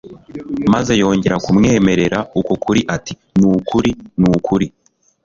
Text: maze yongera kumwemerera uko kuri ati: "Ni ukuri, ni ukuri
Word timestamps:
maze 0.73 0.93
yongera 1.01 1.35
kumwemerera 1.45 2.19
uko 2.39 2.53
kuri 2.63 2.81
ati: 2.95 3.13
"Ni 3.39 3.45
ukuri, 3.55 3.91
ni 4.19 4.27
ukuri 4.35 4.67